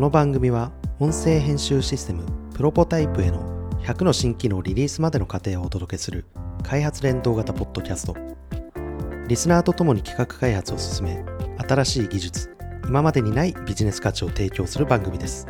[0.00, 2.24] この番組は音声編集システム
[2.54, 6.24] プロポタイプへの100の新機能リリースまでの過程をお届けする
[6.62, 8.16] 開発連動型ポッドキャスト。
[9.28, 11.22] リスナーとともに企画開発を進め
[11.68, 12.56] 新しい技術
[12.88, 15.46] 今までにないビジネス価値を提供する番組です。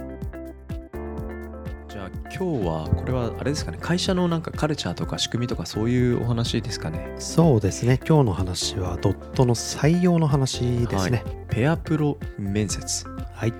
[1.88, 7.14] じゃあ今日はこれはあれですかね会社のなんかカルチャーとか仕組みとかそういうお話ですかね？
[7.20, 8.00] そうですね。
[8.04, 11.22] 今日の話はドットの採用の話ですね。
[11.24, 11.36] はい。
[11.50, 13.06] ペアプロ面接。
[13.32, 13.54] はい、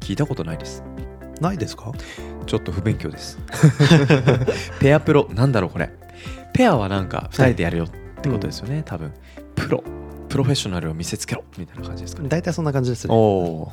[0.00, 0.82] 聞いたことないです。
[1.40, 1.92] ないですか？
[2.46, 3.38] ちょっと不勉強です。
[4.80, 5.90] ペアプロなんだろうこれ。
[6.52, 7.88] ペアはなんか2人でやるよっ
[8.22, 9.12] てことですよね、多分。
[9.54, 9.84] プロ。
[10.28, 11.44] プロフェッショナルを見せつけろ。
[11.56, 12.28] みたいな感じですかね。
[12.28, 13.16] 大体そんな感じですおね。
[13.16, 13.72] お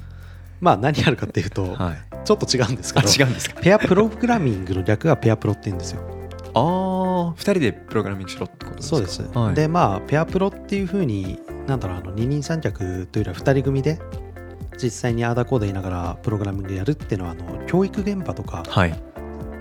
[0.62, 1.98] まあ何やるかっていうと、ーはい。
[2.24, 3.62] ちょっと違うんですけあど違うんですか。
[3.62, 6.02] ペアプログラミングの略がペアプロって言うんですよ。
[6.54, 6.64] ああ
[7.34, 8.96] 2人でプログラミングしろってことですか。
[8.96, 14.00] そうです、はい、でまあペアプロっていうふうになんだろうあの二人三脚というよりは2人組で
[14.78, 19.04] 実際にアーダコード言いながらプログラミングやるっていうのはあの教育現場とかはい。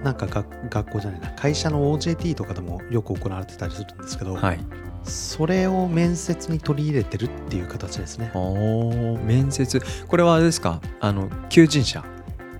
[0.02, 4.60] なんかが学校じゃないな会社の OJT とかでもよく行われてたりするんですけど、はい。
[5.02, 8.30] それを面接に取り入れてるっていう形ですね。
[8.34, 9.80] おー面接。
[10.06, 10.80] これはあれですか？
[11.00, 12.04] あの求人者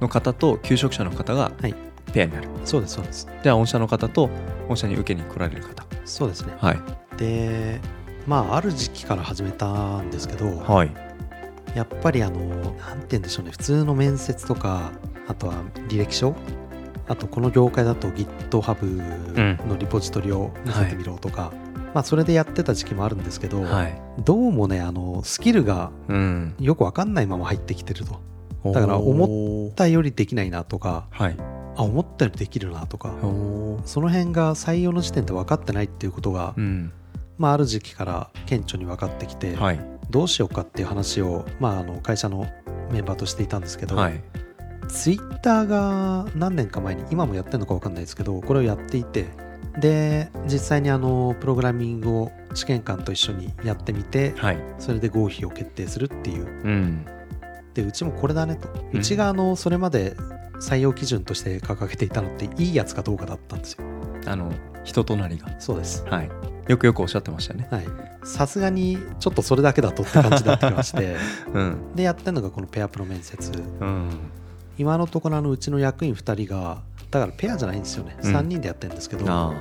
[0.01, 1.75] の方と求職者の方がはい。
[2.13, 3.29] ペアになる、そうですそうです。
[3.43, 4.31] では御社の方と
[4.69, 5.85] 御社に受けに来られる方。
[6.07, 6.55] そうですね。
[6.59, 6.81] はい。
[7.19, 7.81] で
[8.27, 10.91] まあある時期から始めたんですけど、はい
[11.75, 13.50] やっぱりあのなんて言うんでしょうね。
[13.50, 14.92] 普通の面接とか
[15.27, 15.55] あとは
[15.89, 16.34] 履歴書
[17.06, 21.52] あとこの業界だと GitHub のリポジトリを見せてみろとか、
[21.92, 24.00] まあそれでやってた時期もあるんですけど、はい。
[24.25, 26.55] どうもねあのスキルがうん。
[26.61, 28.20] よくわかんないまま入ってきてると。
[28.64, 31.36] だだから思ったよりできないなとかはい。
[31.77, 33.12] あ思ったよりできるなとか
[33.84, 36.92] その辺が採用の時点で分かってないっていうことが、うん。
[37.36, 42.47] まあ、ある時期から顕著に分かってきて、はいどうしようかっていう話を、まあ、あの会社の
[42.91, 44.23] メンバーとしていたんですけど、はい。
[44.89, 49.27] ツイッターが何年か前に今もやってるのか分かんないですけどこれをやっていて
[49.81, 54.59] で実際にあのプログラミングを試験官と一緒にやってみてはい。
[54.79, 56.45] それで合否を決定するっていう。
[56.45, 57.07] うん。
[57.73, 60.14] でうちもこれだねと、ううんちがあのそれまで
[60.61, 63.85] 採用基準として掲げていたのっていいやつかどうかだったんですよ。
[64.27, 64.53] あの
[64.85, 65.61] 人となりが。
[65.61, 66.05] そうです。
[66.07, 67.67] はいよくよくおっしゃってましたね。
[67.70, 67.86] はい。
[68.25, 71.17] さすがにちょっとそれだけだとって感じになってきまして。
[71.52, 71.95] うん。
[71.95, 73.52] でやってるのがこのペアプロ面接。
[73.80, 74.11] うん。
[74.79, 78.35] 今のところあのうちの役員2人がだからペアじゃないんですよね、うん。
[78.35, 79.25] 3人でやってるんですけど。
[79.29, 79.52] あ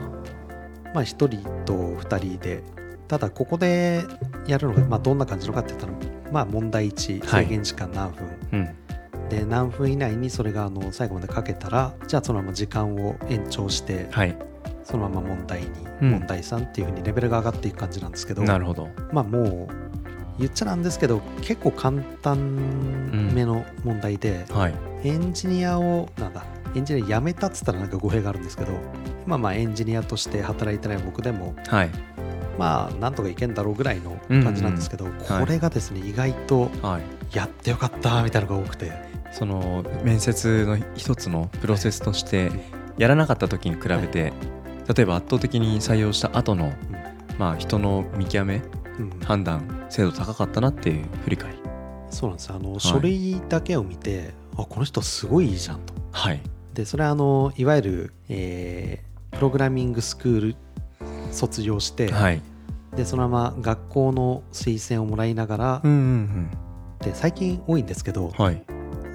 [0.93, 1.27] まあ1人
[1.65, 2.63] と2人で。
[3.07, 4.03] ただここで
[4.47, 5.93] やるのがまあどんな感じのかって言ったら
[6.31, 7.43] まあ問題1はい。
[7.43, 9.29] 制限時間何分、ーうん。
[9.29, 14.07] で何分以内にそれがあの最後までかけたらじゃあそのまま時間を延長して。
[14.11, 14.37] はい
[14.83, 16.11] そのまま問題2、うん。
[16.11, 18.89] 問題3っていうふうにレベルが上がっていく感じなんですけどなるほど。
[19.11, 19.67] まあもう
[20.39, 24.73] 言っちゃなんですけど結構簡単めの問題で、はい。
[25.03, 26.43] エンジニアをなんだ
[26.75, 28.71] エンジニア辞めたっつったらなんか語弊があるんですけど
[29.25, 31.89] 今まあエンジニアとして働いてない僕でもはい。
[32.57, 37.35] まあなんとかいけんだろうぐらいの感じなんですけど、んこれがですね、意外とはい。
[37.35, 38.91] やってよかったみたいなのが多くて。
[39.31, 42.51] その面接の一つのプロセスとして
[42.99, 44.31] やらなかった時に比べて、
[44.87, 46.73] 例えば圧倒的に採用した後の、
[47.37, 48.61] まあ人の見極め
[48.99, 49.19] うん。
[49.21, 51.57] 判断精度高かったなっていう振り返り。
[52.09, 55.93] そうなんですあの、書類だけを見てあこの人すごいいいじゃんと。
[56.11, 56.41] はい。
[56.73, 60.55] でそれはあのいわゆる、えープログラミングスクール
[61.31, 62.41] 卒業して、はい。
[62.95, 66.51] でそのまま学校の推薦をもらいながら、うんうん
[66.99, 68.63] で最近多いんですけど、うんはい。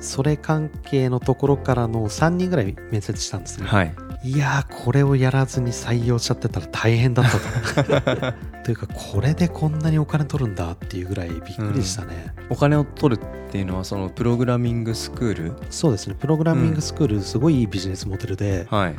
[0.01, 7.27] それ関係のところからの3人ぐらい面接したんですね、はいい、やーこれをやらずに採用しちゃってたら大変だっ
[7.75, 8.37] たと。
[8.65, 15.53] というかこれでこんなにお金取るんだっていうぐらいびっくりしたね、お金を取るっていうのはそのプログラミングスクール？
[15.71, 16.17] そうですね。
[16.19, 18.95] プログラミングスクールすごいいいビジネスモデルで、はい。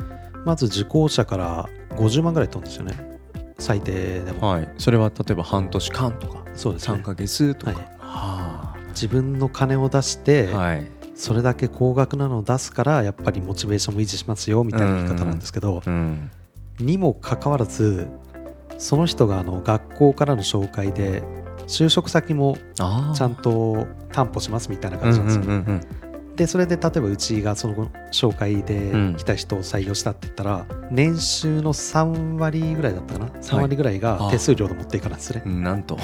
[0.46, 3.20] まず受講者から50万ぐらい取るんですよね。
[3.60, 4.70] 最低でも、はい。
[4.78, 6.98] それは例えば半年間とかそうですね。
[6.98, 7.88] 3ヶ月とか、はい。
[8.00, 16.32] は自分の金を出して、あはいそれだけ高額なのを出すからやっぱりモチベーションも維持しますよみたいな言い方なんですけど、うん。
[16.80, 18.08] にもかかわらず
[18.78, 21.22] その人があの学校からの紹介で
[21.68, 25.82] 就職先もちゃんと担保しますみたいな感じなんですよ、うんうんうん
[26.40, 29.16] でそれで例えばうちがその紹介でうん。
[29.18, 35.98] 来た人を採用したって言ったら、年収の3割ぐらいだったかな？3割ぐらいが手数料で持っていかないですね、うんなんと。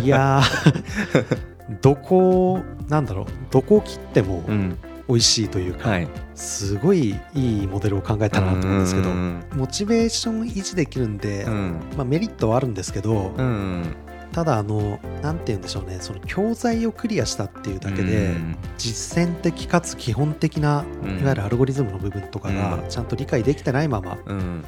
[0.00, 1.36] いやー
[1.80, 4.78] どこなんだろうどこを切ってもうん。
[5.06, 6.08] 美味しいというか、はい。
[6.34, 9.44] すごいいいモデルを考えたなと思うんですけど、うん。
[9.52, 11.80] モチベーション維持できるんで、うん。
[11.96, 13.94] まあ、メリットはあるんですけど、うん。
[14.32, 18.56] ただあのなんて言うんでしょうねその教材をクリアしたっていうだけで、うん。
[18.78, 21.20] 実践的かつ基本的なうん。
[21.20, 22.88] いわゆるアルゴリズムの部分とかがうん。
[22.88, 24.38] ちゃんと理解できてないまま、うん。
[24.38, 24.64] うん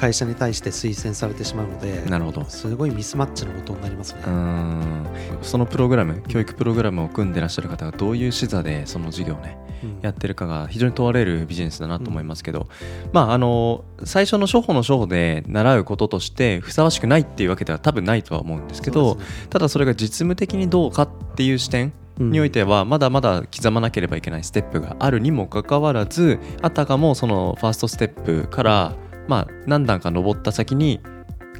[0.00, 2.44] 会社に対して推薦されてしまうのでなるほど。
[2.48, 4.22] すごいミスマッチのことになりますね。
[4.26, 5.06] うん。
[5.42, 9.98] そのプログラム教育プログラムを組んでらっしゃる方がどういう視座でその授業をねうん。
[10.00, 12.66] やってるかが非常に問われるビジネスだなと思いますけど、
[13.12, 19.24] まああの最初の初歩の初歩で習うこととしてふさわしくないっていうわけでは多分ないとは思うんですけどね。
[19.50, 22.30] ただそれが実務的にどうかっていう視点うん。
[22.30, 28.94] においてはまだまだ刻まなければいけないステップがあるにもかかわらずあたかもそのファーストステップから
[29.28, 31.00] まあ何段か登った先に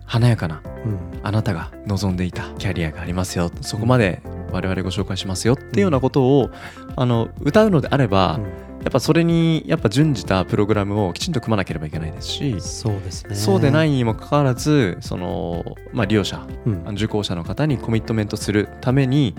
[0.07, 0.99] 華やかなうん。
[1.23, 3.51] あなたが望んでいたキャリアがありますよ。
[3.61, 6.51] そこまで我々ご紹介しますよっていうようなことを
[6.97, 8.71] あの歌うのであれば、うん。
[8.81, 13.35] やっぱそれにやっぱ準じたプログラムをきちんと組まなければいけないですし、そうですね。
[13.35, 16.89] そうでないにもかかわらずその、まあ、利用者うん。
[16.95, 19.37] 受講者の方にコミットメントするために、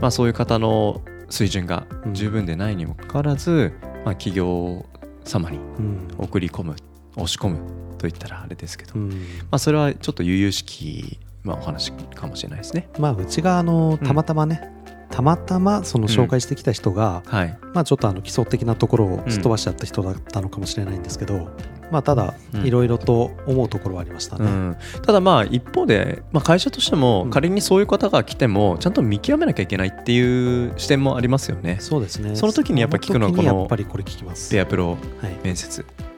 [0.00, 3.72] まあ、そういう方の水準が十分でないにもかかわらず、
[4.04, 4.86] まあ、企業
[5.24, 6.08] 様にうん。
[6.16, 6.76] 送り込む
[7.16, 7.58] 押し込む
[7.98, 9.16] といったらあれですけど、うんま
[9.52, 12.88] あ、それはちょっと悠々しき、まあ、お話かもしれないですね。
[12.98, 14.70] まあうちがあのたまたまね、
[15.10, 21.50] たまたまその紹介してきた人が、はい、まあちょっとあの基礎的なところをすっ飛ばしちゃった人だったのかもしれないんですけど、
[21.90, 24.46] まあただうんいろいろと思うところはありましたね。
[24.46, 31.76] うん、ただまあ一方で、まあ、会社としてもうん仮にそういう方が来てもちゃんと見極めなきゃいけないっていう視点もありますよね。
[31.80, 32.34] そうですね。
[32.34, 34.50] その時にやっぱ聞くのはこのやっぱりこれ聞きます。
[34.50, 35.54] ペアプロはい。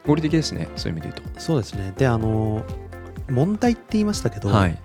[0.06, 1.92] 合理的ですねそういう意味で言うそうですね。
[1.96, 2.64] であの
[3.28, 4.54] 問題って言いましたけど、と。
[4.54, 4.78] はい、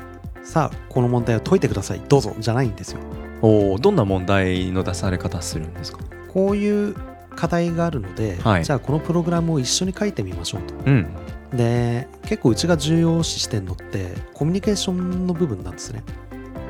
[0.43, 2.99] さあこの問題を解いてくださいどうぞじゃないんですよ。
[3.41, 5.99] おーどんな問題の出され方するんですか？
[6.27, 6.95] こういう
[7.35, 10.73] 課題があるので、はいじゃあこのプログラムを一緒に書いてみましょうと。
[10.85, 11.07] うん
[11.51, 16.03] で結構うちが重要視してるのってコミュニケーションの部分なんですね。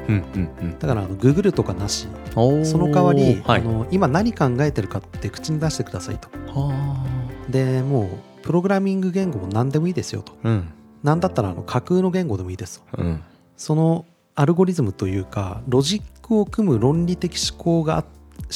[0.09, 6.29] うんうんうんだからあの Google とかなしその代わり、はいあの今何考えてるかって口に出してくださいと。
[6.47, 7.05] は
[7.49, 8.07] でもう
[8.41, 10.33] プログラミング言語も何でもいいですよと。
[10.43, 10.73] あうん
[11.03, 13.01] なんだったらあの架空の言語でもいいですと。
[13.01, 13.23] うん
[13.57, 18.05] そのアルゴリズムというかロジックを組む論理的思考があ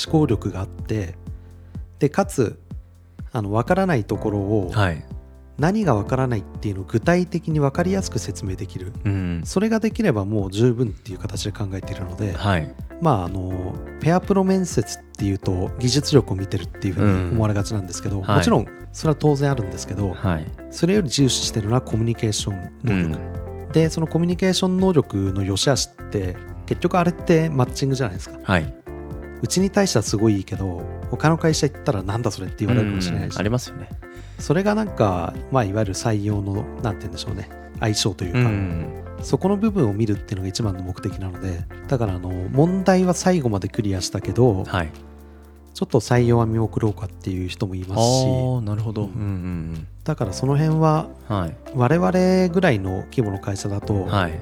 [0.05, 1.15] 思考力があって
[1.99, 2.59] でかつ
[3.31, 5.03] あの分からないところをはい
[5.57, 8.91] 何が分からないっていうのを具体的に分かりやすく説明できる。
[9.05, 9.41] うん。
[9.45, 12.75] それができればもう十分っていう形で考えているのではい。
[13.01, 18.37] まああのペアプロ面接っていうと技術力を見てるっていうふうに思われがちなんですけど、はい。
[18.37, 20.45] もちろんそれは当然あるんですけどはい。
[20.71, 23.19] それより重視してるのはコミュニケーションう能力、
[23.69, 23.71] ん。
[23.71, 26.35] でそのコミュニケーション能力の良し悪しって
[26.65, 28.37] 結局あれってマッチングじゃないですか。
[28.43, 28.73] はい
[29.41, 33.33] うちに対してはすごいいいけど他の会社行ったらなんだそれって言われるかもしれないし。
[33.33, 33.89] うんありますよね。
[34.39, 37.49] それがなんか、まあ、いわゆる採用のなんて言うんでしょうね。
[37.79, 41.65] 相性というか、うんそこの部分を見るっていうのが一番の目的なので。
[41.87, 44.91] だからあの問題は最後までクリアしたけどはい。
[45.73, 48.25] ちょっと採用は見送ろうかっていう人もいますし。
[48.61, 49.03] なるほど。
[49.03, 49.21] ううんんう
[49.77, 49.87] ん。
[50.03, 51.57] だからその辺はうんはい。
[51.75, 54.39] 我々ぐらいの規模の会社だと、はい。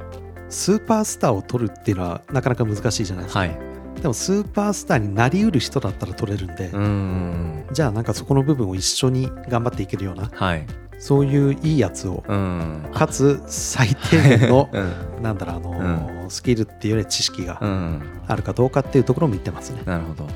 [0.50, 3.73] スーパースターを取るっていうのはなかなか難しいじゃないですか、はい
[4.04, 7.64] でもスーパースターになりうる人だったら取れるんで、うん。
[7.72, 10.66] じゃあなんかそこの部分を一緒に頑張っていけるようなはい。
[11.00, 12.86] そういういいやつをうん。
[12.94, 14.80] かつ最低限の う
[15.20, 15.24] ん。
[15.24, 18.02] なんだろうあのースキルっていうより知識がうん。
[18.28, 19.82] あるかどうかっていうところを見てますね。
[19.86, 20.28] なるほど。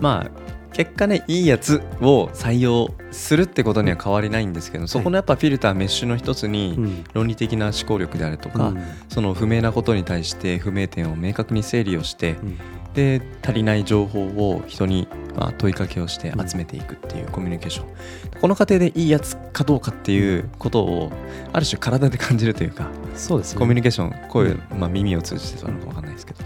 [0.00, 0.30] まあ
[0.72, 7.04] 結果ねいいやつを採用するってことには変わりないんですけどそこのやっぱフィルターメッシュの一つにうん。
[7.12, 8.82] 論理的な思考力であるとか、うん。
[9.08, 12.58] その不明なことに対して不明点を明確に整理をしてうん。
[12.94, 15.06] で足りない情報を人に
[15.36, 21.12] まあ問いかけをしてうん集めていくっていうコミュニケーション、この過程でいいやつかどうかっていうことを
[21.52, 23.58] ある種体で感じるというか、そうですね。
[23.58, 26.45] コミュニケーション声、まあ、耳を通じてそうなのか分かんないですけど、う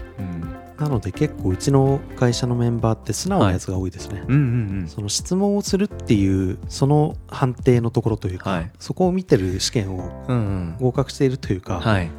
[0.81, 4.23] なので結構うちの会社のメンバーって素直なやつが多いですね。
[4.27, 4.37] うんう
[4.83, 8.71] んその質問をするっていうその判定のところというか、はい。
[8.79, 10.75] そこを見てる試験をうんうん。
[10.79, 12.09] 合格しているというか、はい。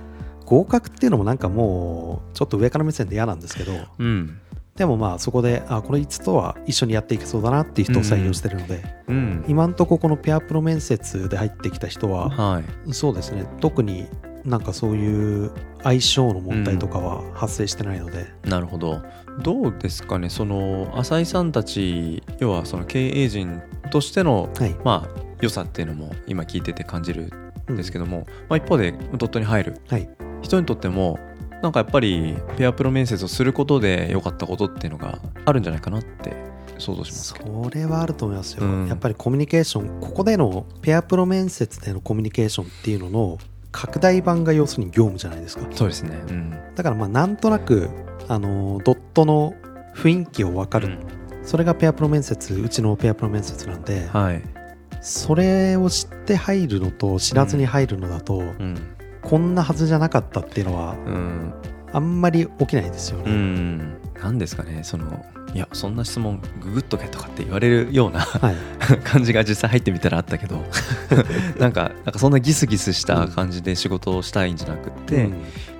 [0.46, 4.38] 合格っていうのもなんかもうちょっと上から目線で嫌なんですけどうん。
[4.76, 9.44] でもまあそこであこれいつとは一緒にやっていけそうだなっていう人を採用してるので、うん。
[9.48, 12.94] 今んとここのペアプロ面接で入ってきた人ははい。
[12.94, 13.44] そうですね。
[13.60, 14.06] 特に
[14.44, 15.50] なんかそういう
[15.82, 19.02] 相性の問題とかは発生してないので、なるほど。
[19.42, 20.28] どうですかね？
[20.28, 27.30] その浅井さんたち要はその経営陣としてのはい、まあ良さっていうのも今聞いてて感じる
[27.68, 27.74] うん。
[27.74, 30.08] んですけども、まあ、一方でドットに入るはい。
[30.42, 31.20] 人にとっても
[31.62, 36.34] なんかやっぱりペアプロ面接をすることで良かったことっていうのがあるんじゃないかなって
[36.78, 38.88] 想像しますそれはあると思いますよ、うん。
[38.88, 43.38] やっぱりコミュニケーションここでのペアプロ面接でのコミュニケーションっていうのの
[43.72, 45.66] 拡大版が要するに業務じゃないですか。
[45.74, 46.22] そうですね。
[46.28, 46.50] うん。
[46.74, 47.88] だからまあなんとなく
[48.28, 49.54] あのドットの
[49.94, 50.98] 雰囲気を分かる、
[51.42, 54.42] それがペアプロ面接うちのペアプロ面接なんで、はい。
[55.00, 58.76] それを知って入るのと知らずに入るのだと、うん。
[59.22, 61.52] こんなはずじゃなかったっていうのはうん。
[61.92, 63.78] あんまり起きないですようね、ん。
[64.22, 65.24] なんですかねその
[65.54, 68.56] いやそんな質問ググっとけとかって言われるようなはい。
[69.04, 70.64] 感じが実際入ってみたらあったけど
[71.58, 75.30] なんかなんかそんなギスギスした感じで仕事をしたいんじゃなくって、うん。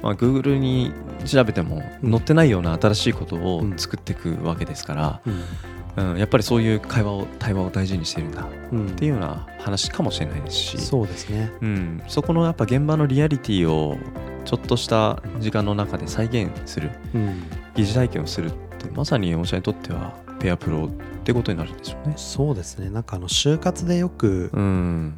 [0.03, 0.93] まあ、Google に
[1.25, 2.11] 調べてもうん。
[2.11, 3.79] 載ってないような新しいことをうん。
[3.79, 6.13] 作っていくわけですから、うん。
[6.13, 8.87] うん、やっぱりそういう会話を対話を大事にしてるんだっうん。
[8.91, 11.51] ていうような話かもしれないですしそうですね。
[11.61, 13.99] うん、そこのやっぱ現場のリアリティを
[14.45, 17.43] ちょっとした時間の中で再現するうん。
[17.75, 20.89] 疑似体験をするってまさに御社にとってはペアプロっ
[21.25, 22.15] てことになるんでしょうね。
[22.17, 22.91] そうですね。
[22.91, 25.15] なんかあの就活でよくうん、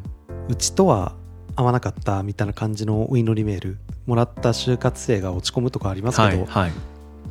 [0.49, 1.15] うちとは
[1.57, 6.73] 合わなかったみたいな感じのお祈りメールもらった就活生が落ち込むとかありますけど、はいはい。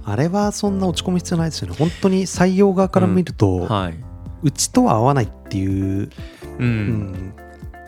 [0.06, 1.76] あれはそんな落ち込む必要ないですよね。
[1.78, 3.96] 本当に採用側から見ると、はい。
[4.42, 6.10] うちとは合わないっていう、う
[6.60, 7.34] うんん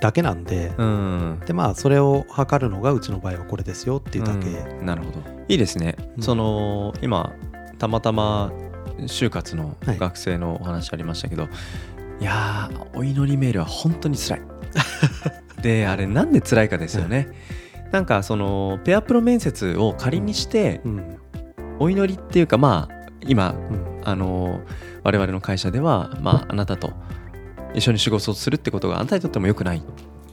[0.02, 1.42] だけなんで、うん。
[1.46, 4.86] でまあそれを測るのがうちの場合はこれですよっていうだけ、うん。
[4.86, 5.20] なるほど。
[5.48, 6.24] いいですね、うん。
[6.24, 7.34] その今
[7.78, 8.52] たまたま
[9.00, 9.98] 就活のはい。
[9.98, 11.48] 学生のお話ありましたけど、
[12.20, 14.42] い、やーお祈りメールは本当に辛い。
[15.62, 17.28] であれなんで辛いかですよね、
[17.92, 21.18] なんかそのペアプロ面接を仮にしてうん。
[21.78, 23.96] お祈りっていうかまあ今うん。
[24.06, 24.62] あの
[25.04, 26.94] 我々の会社では、まあ、あなたと
[27.74, 29.82] 一緒に仕事をするってことがあなたにとっても良くないっ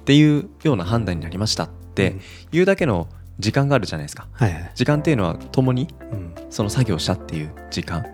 [0.05, 2.17] ていうような判断になりましたって
[2.53, 3.09] いうだけの
[3.39, 4.29] 時間があるじゃないですか。
[4.33, 8.05] はいはい、時間っていうのは共にうんその作業したっていう時間。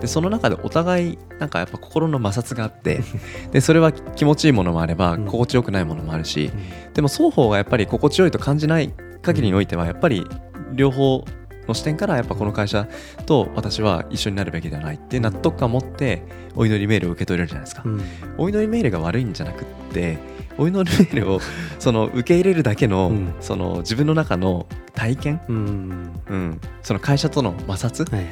[0.00, 3.00] でその中でお互いなんかやっぱ心の摩擦があって
[3.50, 5.24] でそれは気持ちいいものもあればうん。
[5.24, 6.52] 心地よくないものもあるし
[6.94, 10.24] でも双方がやっぱり心地よいと感じない限りにおいてはやっぱり
[10.72, 11.24] 両方
[11.66, 12.86] の視点からやっぱこの会社
[13.26, 16.22] と私は一緒になるべきではないって納得感を持って
[16.54, 17.82] お祈りメールを受け取れるじゃないですか。
[17.84, 18.00] うん。
[18.38, 20.18] お祈りメールが悪いんじゃなくって
[20.58, 21.40] お祈りルを
[21.78, 23.34] その受け入れるだけのうん。
[23.40, 26.12] その自分の中の体験、うん。
[26.28, 28.14] うん、その会社との摩擦？
[28.14, 28.26] はい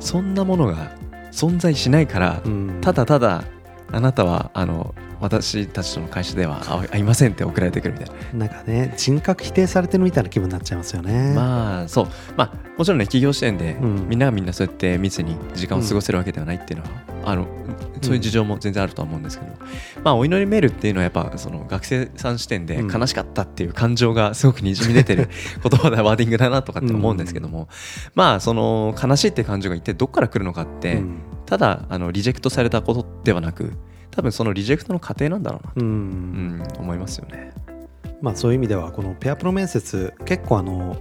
[0.00, 0.96] そんなものが
[1.30, 2.78] 存在しないからうん。
[2.80, 3.44] ただただ
[3.92, 8.46] あなたはあの私たちとの会社では合合いませんって送られてくるみたいな。
[8.46, 11.34] なんかね人格否定されてるみたいな気分になっちゃいますよね。
[11.34, 12.06] まあそう。
[12.36, 14.08] まあもちろんね企業視点で、うん。
[14.08, 16.90] みんながみんなそうやって密に時間を過ごせるわけではないっていうのは、
[17.26, 17.46] あの
[18.02, 19.52] そういう事情も全然あるとは思うんですけど、
[20.02, 22.90] まあお祈りメールっていうのはやっぱその学生さん視点でうん。
[22.90, 25.28] 悲しかったっていう感情がすごくにじみ出てる
[25.62, 27.68] 言葉だワーディングだなとかって思うんですけども、
[28.14, 31.18] まあその悲しいって感情が一体どっから来るのかって、うん。
[31.46, 33.72] ただあのリジェクトされたことではなく
[34.12, 35.86] 多分そのリジェクトの過程なんだろうなと、うん。
[35.86, 37.52] うん思いますよね。
[38.22, 40.96] まあそういう意味ではこのペアプロ面接結構あの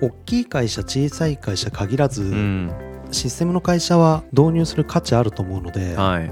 [0.00, 6.30] 大きい会社小さい会社限らず、うんシステムの会社は導入する価値あると思うので、はい、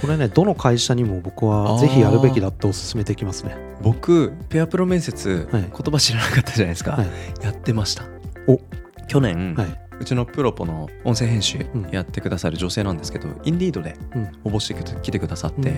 [0.00, 3.56] これねどの会社にも僕はぜひやるべきだってお勧めできますね。
[3.82, 5.62] 僕ペアプロ面接、はい。
[5.62, 7.08] 言葉知らなかったじゃないですか、はい。
[7.42, 8.04] やってました。
[8.46, 8.60] お。
[9.06, 9.80] 去年、はい。
[10.00, 11.88] うちのプロポの音声編集うん。
[11.90, 14.22] やってくださる女性なんですけど、インディードでうん。
[14.44, 15.72] 応募してきてくださって、う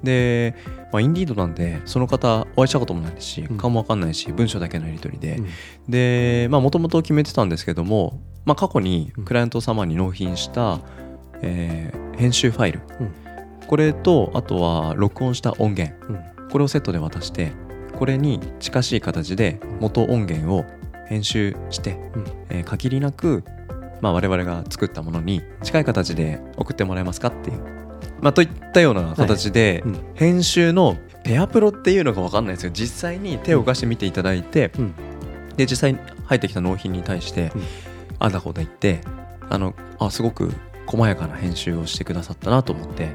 [0.02, 0.54] で、
[0.92, 3.58] まあ、インディードなんでその方お会いしたこともないですしうん。
[3.58, 5.46] 顔もわかんないし文章だけのやり取りで、うん。
[5.88, 9.24] でまあもともと決めてたんですけども、まあ、過去にうん。
[9.24, 10.80] クライアント様に納品した、
[11.42, 13.12] えー編集ファイル、うん。
[13.66, 15.94] これとあとは録音した音源。
[16.08, 16.48] うん。
[16.50, 17.52] これをセットで渡して
[17.98, 20.64] これに近しい形で元音源を
[21.08, 22.24] 編集して、うん。
[22.48, 23.44] えー限りなく、
[24.00, 27.58] まあ、我々が作ったものに近い形で送ってもらえますかっていう、
[28.22, 29.98] まあ、といったような形で、うん。
[30.14, 32.70] 編集のペアプロっていうのが分かんないですよ。
[32.72, 34.94] 実際に手を動かしてみていただいて、うん。
[35.56, 37.62] で実際に入ってきた納品に対して、うん
[38.18, 39.00] あんだこうだ言って
[39.48, 40.52] あのあすごく
[40.86, 43.10] 細やかな編集をしてくださったなと思って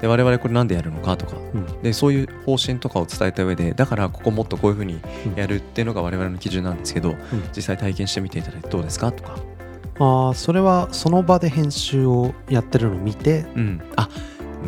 [0.00, 1.82] で我々これなんでやるのかとかうん。
[1.82, 5.00] でそういう方針とかを伝えた上でだからここもっとこういうふうに
[5.36, 7.14] やるっていうのが我々の基準なんですけど、
[7.56, 9.36] 実際体験してみていただいてどうですかとか、
[9.98, 13.46] ああそれはその場で編集をやってるのを見て？
[13.54, 14.08] うん、あ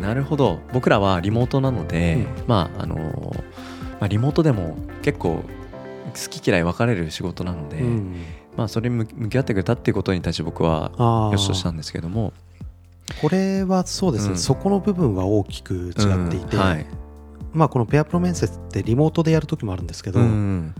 [0.01, 0.59] なるほど。
[0.73, 2.27] 僕らはリモートなので、うん。
[2.47, 5.43] まああのーまあ、リモートでも結構好
[6.29, 8.15] き嫌い分かれる仕事なので、うん
[8.57, 10.91] まあ、それに向向き合ってくれたっていうことに対して僕は
[11.31, 12.33] よしとしたんですけども。
[13.21, 14.37] これはそうですね、うん。
[14.37, 16.85] そこの部分は大きく違っていて、うんはい。
[17.53, 20.75] まあこのペアプロ面接ってリモートでやる時もあるんですけど、うん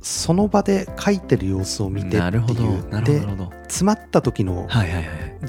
[0.00, 3.04] その場で書いてる様子を見てっていう。
[3.04, 3.20] で
[3.62, 4.68] 詰まった時の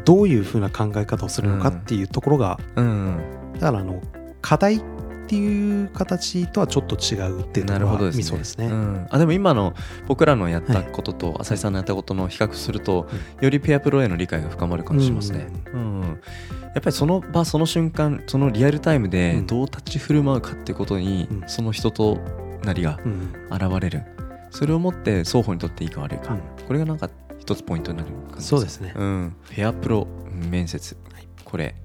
[0.05, 3.17] どういうふうな考え方をするのかっていうところが、うん。
[3.55, 4.01] だからあの
[4.41, 4.81] 課題
[5.25, 8.37] っていう形とはちょっと違うっていうなるほどですね。
[8.37, 8.67] ですね。
[8.67, 9.73] うん、あでも今の
[10.07, 13.07] 僕らのやったことと浅井さんのやったことの比較すると、
[13.41, 16.01] よりペアプロへの理解が深まる感じしますね、うん。
[16.01, 19.47] やっぱりその場その瞬間そのリアルタイムでうん。
[19.47, 21.43] どう立ち振る舞うかってことに、うん。
[21.47, 22.19] その人と
[22.63, 23.31] なりがうん。
[23.51, 24.03] 現れる。
[24.51, 26.65] それをもって双方にとっていいか悪いか、うん。
[26.67, 28.93] これがなんか一つポイントになる感じそうですね。
[28.95, 30.95] うん、ペアプロ面接、
[31.43, 31.75] これ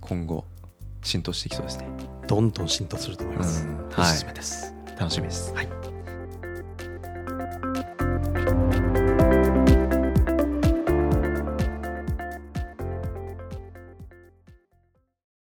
[0.00, 0.44] 今後
[1.02, 3.66] 浸透していきそうですねどんどん浸透すると思います。
[3.66, 4.72] うんおすすめです。
[4.98, 5.87] 楽しみですはい